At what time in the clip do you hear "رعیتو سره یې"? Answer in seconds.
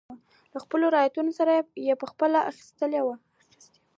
0.95-1.93